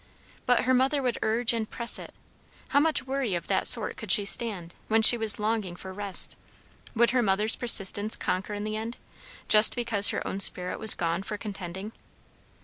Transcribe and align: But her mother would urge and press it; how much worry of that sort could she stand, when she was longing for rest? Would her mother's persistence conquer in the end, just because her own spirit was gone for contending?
But 0.47 0.61
her 0.63 0.73
mother 0.73 0.99
would 1.03 1.19
urge 1.21 1.53
and 1.53 1.69
press 1.69 1.99
it; 1.99 2.11
how 2.69 2.79
much 2.79 3.05
worry 3.05 3.35
of 3.35 3.45
that 3.45 3.67
sort 3.67 3.97
could 3.97 4.11
she 4.11 4.25
stand, 4.25 4.73
when 4.87 5.03
she 5.03 5.15
was 5.15 5.37
longing 5.37 5.75
for 5.75 5.93
rest? 5.93 6.35
Would 6.95 7.11
her 7.11 7.21
mother's 7.21 7.55
persistence 7.55 8.15
conquer 8.15 8.55
in 8.55 8.63
the 8.63 8.75
end, 8.75 8.97
just 9.47 9.75
because 9.75 10.07
her 10.07 10.25
own 10.27 10.39
spirit 10.39 10.79
was 10.79 10.95
gone 10.95 11.21
for 11.21 11.37
contending? 11.37 11.91